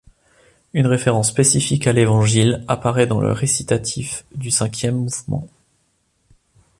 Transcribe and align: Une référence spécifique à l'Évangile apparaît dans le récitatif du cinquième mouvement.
Une 0.73 0.87
référence 0.87 1.29
spécifique 1.29 1.85
à 1.85 1.93
l'Évangile 1.93 2.65
apparaît 2.67 3.05
dans 3.05 3.21
le 3.21 3.31
récitatif 3.31 4.25
du 4.33 4.49
cinquième 4.49 4.95
mouvement. 4.97 5.47